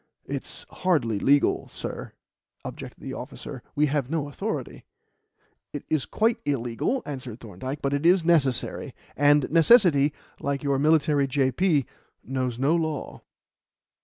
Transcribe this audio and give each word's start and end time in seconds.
"It's 0.25 0.65
hardly 0.71 1.19
legal, 1.19 1.67
sir," 1.69 2.13
objected 2.65 3.01
the 3.03 3.13
officer. 3.13 3.61
"We 3.75 3.85
have 3.85 4.09
no 4.09 4.27
authority." 4.29 4.83
"It 5.73 5.83
is 5.89 6.05
quite 6.07 6.39
illegal," 6.43 7.03
answered 7.05 7.39
Thorndyke; 7.39 7.83
"but 7.83 7.93
it 7.93 8.03
is 8.03 8.25
necessary; 8.25 8.95
and 9.15 9.47
necessity 9.51 10.11
like 10.39 10.63
your 10.63 10.79
military 10.79 11.27
J.P. 11.27 11.85
knows 12.23 12.57
no 12.57 12.73
law." 12.75 13.21